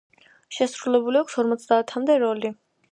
[0.57, 2.57] შესრულებული აქვს ორმოცდაათამდე როლი.